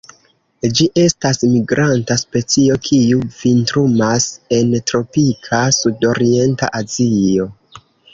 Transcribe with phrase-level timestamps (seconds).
[0.77, 4.25] Ĝi estas migranta specio, kiu vintrumas
[4.61, 7.47] en tropika sudorienta Azio.